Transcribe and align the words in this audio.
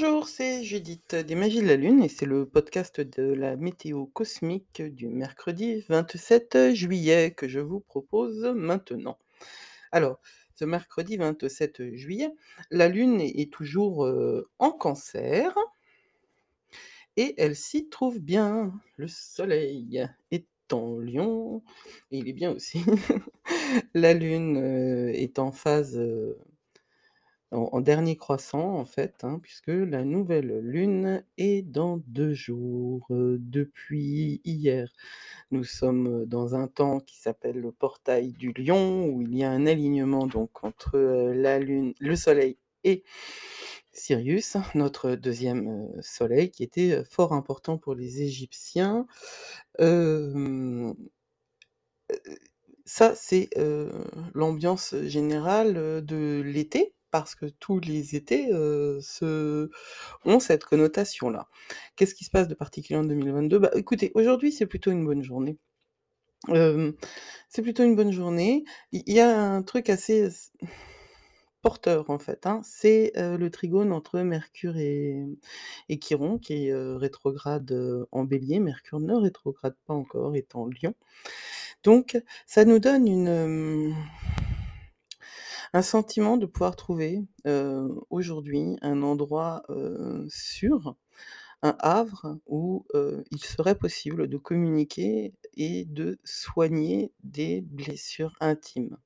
Bonjour, 0.00 0.28
c'est 0.28 0.62
Judith 0.62 1.16
des 1.16 1.34
Magies 1.34 1.60
de 1.60 1.66
la 1.66 1.74
Lune 1.74 2.04
et 2.04 2.08
c'est 2.08 2.24
le 2.24 2.46
podcast 2.46 3.00
de 3.00 3.32
la 3.32 3.56
météo 3.56 4.06
cosmique 4.06 4.80
du 4.80 5.08
mercredi 5.08 5.84
27 5.88 6.72
juillet 6.72 7.32
que 7.32 7.48
je 7.48 7.58
vous 7.58 7.80
propose 7.80 8.44
maintenant. 8.54 9.18
Alors, 9.90 10.20
ce 10.54 10.64
mercredi 10.64 11.16
27 11.16 11.96
juillet, 11.96 12.30
la 12.70 12.86
Lune 12.86 13.20
est 13.20 13.52
toujours 13.52 14.06
euh, 14.06 14.48
en 14.60 14.70
cancer 14.70 15.52
et 17.16 17.34
elle 17.36 17.56
s'y 17.56 17.88
trouve 17.88 18.20
bien. 18.20 18.72
Le 18.98 19.08
Soleil 19.08 20.08
est 20.30 20.46
en 20.72 20.96
Lion 21.00 21.64
et 22.12 22.18
il 22.18 22.28
est 22.28 22.34
bien 22.34 22.52
aussi. 22.52 22.84
La 23.94 24.14
Lune 24.14 24.58
euh, 24.58 25.12
est 25.12 25.40
en 25.40 25.50
phase 25.50 25.98
euh, 25.98 26.38
en, 27.50 27.80
dernier 27.80 28.16
croissant, 28.16 28.74
en 28.76 28.84
fait, 28.84 29.24
hein, 29.24 29.38
puisque 29.42 29.68
la 29.68 30.04
nouvelle 30.04 30.58
lune 30.60 31.24
est 31.38 31.62
dans 31.62 31.98
deux 32.06 32.34
jours. 32.34 33.06
euh, 33.10 33.38
depuis 33.40 34.40
hier, 34.44 34.92
nous 35.50 35.64
sommes 35.64 36.26
dans 36.26 36.54
un 36.54 36.68
temps 36.68 37.00
qui 37.00 37.16
s'appelle 37.18 37.58
le 37.60 37.72
portail 37.72 38.32
du 38.32 38.52
lion, 38.52 39.06
où 39.06 39.22
il 39.22 39.36
y 39.36 39.44
a 39.44 39.50
un 39.50 39.66
alignement 39.66 40.26
donc 40.26 40.62
entre 40.64 40.96
euh, 40.96 41.34
la 41.34 41.58
lune, 41.58 41.94
le 42.00 42.16
soleil 42.16 42.58
et 42.84 43.04
Sirius, 43.92 44.56
notre 44.74 45.14
deuxième 45.14 45.68
euh, 45.68 46.02
soleil, 46.02 46.50
qui 46.50 46.62
était 46.64 47.02
fort 47.04 47.32
important 47.32 47.78
pour 47.78 47.94
les 47.94 48.22
Égyptiens. 48.22 49.06
Ça, 52.84 53.14
c'est 53.14 53.50
l'ambiance 54.34 54.94
générale 55.04 56.04
de 56.04 56.42
l'été, 56.44 56.94
parce 57.10 57.34
que 57.34 57.46
tous 57.46 57.80
les 57.80 58.16
étés 58.16 58.50
ont 58.52 60.40
cette 60.40 60.64
connotation-là. 60.64 61.48
Qu'est-ce 61.96 62.14
qui 62.14 62.24
se 62.24 62.30
passe 62.30 62.48
de 62.48 62.54
particulier 62.54 62.98
en 62.98 63.04
2022? 63.04 63.58
Bah, 63.58 63.70
écoutez, 63.74 64.12
aujourd'hui, 64.14 64.52
c'est 64.52 64.66
plutôt 64.66 64.90
une 64.90 65.04
bonne 65.04 65.22
journée. 65.22 65.58
C'est 66.48 67.62
plutôt 67.62 67.82
une 67.82 67.96
bonne 67.96 68.12
journée. 68.12 68.64
Il 68.92 69.12
y 69.12 69.20
a 69.20 69.40
un 69.40 69.62
truc 69.62 69.90
assez 69.90 70.28
porteur, 71.60 72.08
en 72.10 72.18
fait, 72.18 72.46
hein. 72.46 72.60
C'est 72.62 73.12
le 73.16 73.48
trigone 73.48 73.92
entre 73.92 74.20
Mercure 74.20 74.76
et, 74.76 75.24
et 75.88 75.98
Chiron, 75.98 76.38
qui 76.38 76.68
est 76.68 76.74
rétrograde 76.74 78.06
en 78.12 78.24
bélier. 78.24 78.60
Mercure 78.60 79.00
ne 79.00 79.14
rétrograde 79.14 79.76
pas 79.86 79.94
encore, 79.94 80.36
est 80.36 80.54
en 80.54 80.66
lion. 80.66 80.94
Donc, 81.84 82.20
ça 82.46 82.64
nous 82.64 82.78
donne 82.78 83.06
une, 83.06 83.94
un 85.72 85.82
sentiment 85.82 86.36
de 86.36 86.46
pouvoir 86.46 86.76
trouver 86.76 87.22
euh, 87.46 87.88
aujourd'hui 88.10 88.76
un 88.82 89.02
endroit 89.02 89.62
euh, 89.70 90.26
sûr, 90.28 90.96
un 91.62 91.76
havre 91.80 92.38
où 92.46 92.86
euh, 92.94 93.22
il 93.30 93.42
serait 93.42 93.74
possible 93.74 94.28
de 94.28 94.36
communiquer 94.36 95.34
et 95.54 95.84
de 95.84 96.18
soigner 96.24 97.12
des 97.22 97.60
blessures 97.62 98.36
intimes. 98.40 98.96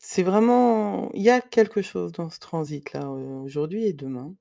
C'est 0.00 0.22
vraiment, 0.22 1.10
il 1.12 1.22
y 1.22 1.30
a 1.30 1.40
quelque 1.40 1.82
chose 1.82 2.12
dans 2.12 2.30
ce 2.30 2.38
transit-là 2.38 3.10
aujourd'hui 3.10 3.84
et 3.84 3.92
demain 3.92 4.34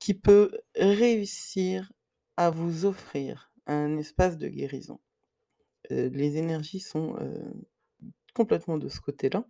qui 0.00 0.14
peut 0.14 0.50
réussir 0.76 1.92
à 2.36 2.50
vous 2.50 2.86
offrir 2.86 3.52
un 3.66 3.98
espace 3.98 4.38
de 4.38 4.48
guérison. 4.48 4.98
Les 5.90 6.36
énergies 6.36 6.80
sont, 6.80 7.16
complètement 8.34 8.78
de 8.78 8.88
ce 8.88 9.00
côté-là 9.00 9.44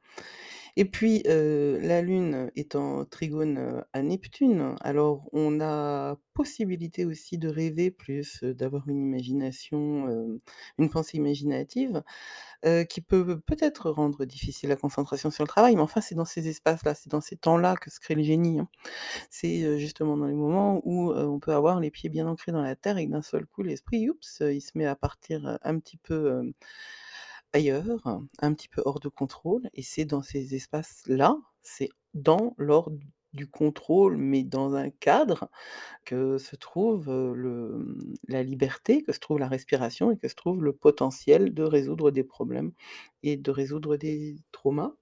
et 0.77 0.85
puis, 0.87 1.23
la 1.27 2.03
Lune 2.03 2.51
est 2.57 2.77
en 2.77 3.05
trigone, 3.05 3.85
à 3.93 4.03
Neptune, 4.03 4.75
alors 4.81 5.29
on 5.33 5.61
a 5.61 6.17
possibilité 6.35 7.05
aussi 7.05 7.37
de 7.39 7.49
rêver 7.49 7.91
plus, 7.91 8.43
d'avoir 8.43 8.89
une 8.89 9.03
imagination, 9.03 10.41
une 10.79 10.91
pensée 10.91 11.19
imaginative, 11.19 12.03
qui 12.91 13.01
peut 13.03 13.41
peut-être 13.41 13.91
rendre 13.91 14.25
difficile 14.27 14.71
la 14.71 14.77
concentration 14.77 15.31
sur 15.31 15.45
le 15.45 15.49
travail, 15.49 15.77
mais 15.77 15.83
enfin 15.83 16.01
c'est 16.03 16.15
dans 16.17 16.25
ces 16.27 16.49
espaces-là, 16.49 16.95
c'est 16.95 17.11
dans 17.11 17.21
ces 17.23 17.37
temps-là 17.37 17.77
que 17.77 17.91
se 17.91 18.01
crée 18.01 18.15
le 18.17 18.23
génie, 18.25 18.61
hein. 18.61 18.69
C'est, 19.31 19.79
justement 19.81 20.17
dans 20.17 20.27
les 20.27 20.35
moments 20.35 20.81
où, 20.85 21.13
on 21.13 21.41
peut 21.41 21.55
avoir 21.55 21.81
les 21.81 21.91
pieds 21.91 22.11
bien 22.11 22.27
ancrés 22.29 22.53
dans 22.53 22.63
la 22.63 22.77
terre 22.77 22.99
et 22.99 23.07
d'un 23.07 23.23
seul 23.23 23.47
coup 23.47 23.63
l'esprit, 23.63 24.11
oups, 24.11 24.43
il 24.43 24.61
se 24.63 24.73
met 24.77 24.87
à 24.87 24.97
partir, 24.97 25.59
un 25.63 25.79
petit 25.81 25.99
peu, 25.99 26.53
ailleurs, 27.53 28.21
un 28.41 28.55
petit 28.55 28.69
peu 28.69 28.83
hors 28.85 29.01
de 29.01 29.09
contrôle 29.09 29.69
et 29.75 29.83
c'est 29.83 30.05
dans 30.05 30.23
ces 30.23 30.55
espaces-là, 30.55 31.37
c'est 31.63 31.91
dans 32.15 32.55
l'ordre 32.59 32.99
du 33.33 33.49
contrôle, 33.49 34.17
mais 34.19 34.43
dans 34.45 34.75
un 34.75 34.91
cadre, 34.91 35.49
que 36.07 36.39
se 36.39 36.57
trouve, 36.57 37.11
mmh, 37.11 38.15
la 38.29 38.43
liberté, 38.43 39.03
que 39.03 39.13
se 39.13 39.21
trouve 39.21 39.39
la 39.39 39.49
respiration 39.49 40.11
et 40.13 40.19
que 40.19 40.29
se 40.29 40.35
trouve 40.37 40.63
le 40.65 40.73
potentiel 40.75 41.55
de 41.55 41.63
résoudre 41.65 42.11
des 42.11 42.25
problèmes 42.25 42.73
et 43.23 43.37
de 43.37 43.51
résoudre 43.51 43.97
des 43.97 44.37
traumas. 44.53 44.95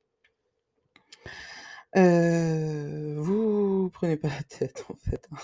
Vous 3.16 3.90
prenez 3.92 4.16
pas 4.16 4.28
la 4.28 4.42
tête 4.44 4.84
en 4.88 4.94
fait, 4.96 5.26
hein. 5.32 5.36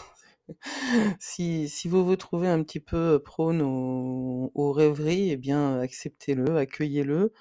Si 1.21 1.89
vous 1.89 2.05
vous 2.05 2.17
trouvez 2.17 2.49
un 2.49 2.63
petit 2.63 2.81
peu 2.81 3.21
prône 3.23 3.63
aux 3.63 4.51
aux 4.55 4.73
rêveries 4.73 5.31
et 5.31 5.37
bien, 5.37 5.81
acceptez-le, 5.81 6.57
accueillez-le. 6.57 7.33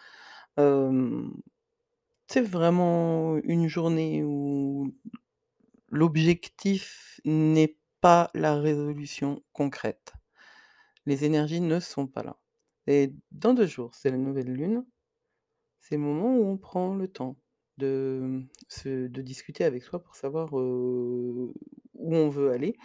C'est 2.27 2.41
vraiment 2.41 3.37
une 3.43 3.67
journée 3.67 4.23
où 4.23 4.93
l'objectif 5.89 7.19
n'est 7.25 7.77
pas 8.01 8.29
la 8.33 8.55
résolution 8.59 9.43
concrète. 9.53 10.13
Les 11.05 11.25
énergies 11.25 11.61
ne 11.61 11.79
sont 11.79 12.07
pas 12.07 12.23
là 12.23 12.37
et 12.87 13.13
dans 13.31 13.53
2 13.53 13.65
jours, 13.65 13.93
c'est 13.95 14.11
la 14.11 14.17
nouvelle 14.17 14.51
lune. 14.51 14.85
C'est 15.79 15.95
le 15.95 16.01
moment 16.01 16.35
où 16.37 16.45
on 16.47 16.57
prend 16.57 16.95
le 16.95 17.07
temps 17.07 17.37
de, 17.77 18.43
discuter 19.21 19.63
avec 19.63 19.83
soi 19.83 20.01
pour 20.01 20.15
savoir, 20.15 20.49
où 21.95 22.15
on 22.15 22.29
veut 22.29 22.51
aller. 22.51 22.75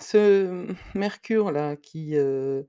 Ce, 0.00 0.66
Mercure-là 0.94 1.76
qui, 1.76 2.14
heu, 2.16 2.66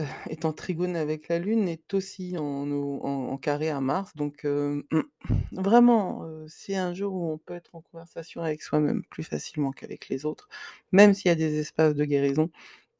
heu, 0.00 0.06
est 0.28 0.44
en 0.46 0.52
trigone 0.52 0.96
avec 0.96 1.28
la 1.28 1.38
Lune 1.38 1.68
est 1.68 1.94
aussi 1.94 2.36
en 2.38 3.38
carré 3.38 3.70
à 3.70 3.80
Mars 3.80 4.14
donc 4.16 4.44
heu, 4.44 4.86
vraiment, 5.52 6.26
c'est 6.48 6.76
un 6.76 6.94
jour 6.94 7.14
où 7.14 7.32
on 7.32 7.38
peut 7.38 7.54
être 7.54 7.74
en 7.76 7.82
conversation 7.82 8.42
avec 8.42 8.62
soi-même 8.62 9.02
plus 9.10 9.24
facilement 9.24 9.72
qu'avec 9.72 10.08
les 10.08 10.26
autres. 10.26 10.48
Même 10.92 11.14
s'il 11.14 11.28
y 11.30 11.32
a 11.32 11.36
des 11.36 11.58
espaces 11.60 11.94
de 11.94 12.04
guérison, 12.04 12.50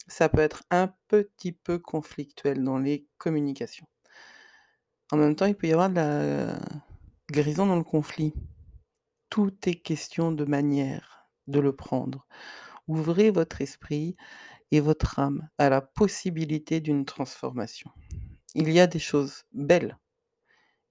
ça 0.09 0.28
peut 0.31 0.41
être 0.41 0.65
un 0.71 0.93
petit 1.09 1.53
peu 1.53 1.78
conflictuel 1.81 2.65
dans 2.65 2.78
les 2.78 3.07
communications. 3.19 3.87
En 5.13 5.17
même 5.19 5.37
temps, 5.37 5.47
il 5.47 5.55
peut 5.55 5.69
y 5.69 5.73
avoir 5.73 5.89
de 5.89 5.95
la 5.97 6.59
guérison 7.31 7.67
dans 7.67 7.77
le 7.77 7.84
conflit. 7.84 8.33
Tout 9.31 9.54
est 9.66 9.75
question 9.75 10.32
de 10.32 10.44
manière 10.44 11.28
de 11.47 11.60
le 11.60 11.75
prendre. 11.75 12.26
Ouvrez 12.88 13.31
votre 13.31 13.60
esprit 13.60 14.16
et 14.70 14.81
votre 14.81 15.19
âme 15.19 15.48
à 15.59 15.69
la 15.69 15.81
possibilité 15.81 16.81
d'une 16.81 17.04
transformation. 17.04 17.91
Il 18.54 18.70
y 18.70 18.81
a 18.81 18.86
des 18.86 18.98
choses 18.98 19.44
belles 19.53 19.98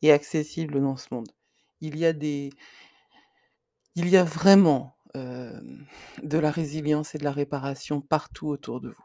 et 0.02 0.12
accessibles 0.12 0.82
dans 0.82 0.98
ce 0.98 1.08
monde. 1.12 1.32
Il 1.82 1.98
y 1.98 2.06
a 2.06 2.14
vraiment, 4.24 4.98
de 5.16 6.38
la 6.38 6.52
résilience 6.52 7.16
et 7.16 7.18
de 7.18 7.24
la 7.24 7.32
réparation 7.32 8.02
partout 8.02 8.48
autour 8.48 8.82
de 8.82 8.90
vous. 8.90 9.04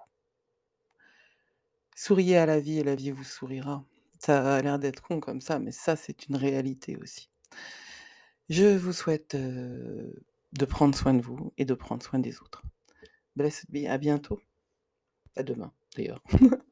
Souriez 1.94 2.36
à 2.36 2.46
la 2.46 2.58
vie 2.60 2.78
et 2.78 2.84
la 2.84 2.94
vie 2.96 3.10
vous 3.10 3.24
sourira. 3.24 3.84
Ça 4.18 4.56
a 4.56 4.62
l'air 4.62 4.78
d'être 4.78 5.02
con 5.02 5.20
comme 5.20 5.40
ça, 5.40 5.58
mais 5.58 5.72
ça, 5.72 5.96
c'est 5.96 6.26
une 6.26 6.36
réalité 6.36 6.96
aussi. 6.96 7.30
Je 8.50 8.76
vous 8.76 8.92
souhaite, 8.92 9.34
heu, 9.34 10.12
de 10.52 10.64
prendre 10.66 10.94
soin 10.94 11.14
de 11.14 11.22
vous 11.22 11.54
et 11.56 11.64
de 11.64 11.72
prendre 11.72 12.02
soin 12.02 12.18
des 12.18 12.40
autres. 12.42 12.62
Blessed 13.36 13.66
be, 13.70 13.86
à 13.88 13.98
bientôt. 13.98 14.40
À 15.36 15.42
demain 15.42 15.72
d'ailleurs. 15.96 16.22